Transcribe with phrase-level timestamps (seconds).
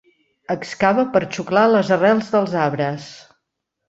[0.53, 3.07] Excava per xuclar les arrels dels arbres.